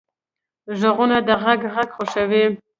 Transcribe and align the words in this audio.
غوږونه 0.79 1.17
د 1.27 1.29
حق 1.43 1.61
غږ 1.73 1.89
خوښوي 1.95 2.45